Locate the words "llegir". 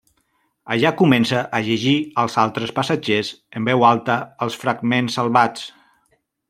1.67-1.93